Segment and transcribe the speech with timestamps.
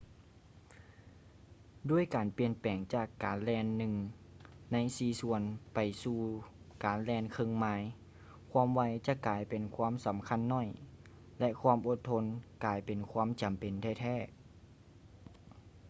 [1.89, 3.93] ດ້ວຍການປ່ຽນແປງຈາກການແລ່ນໜຶ່ງ
[4.73, 5.41] ໃນສີ່ສ່ວນ
[5.73, 6.19] ໄປສູ່
[6.85, 7.93] ການແລ່ນເຄິ່ງໄມລ໌
[8.51, 10.67] ຄວາມໄວຈະກາຍເປັນຄວາມສຳຄັນໜ້ອຍ
[11.39, 12.25] ແລະ ຄວາມອົດທົນ
[12.65, 14.31] ກາຍເປັນຄວາມຈຳເປັນແທ້ໆ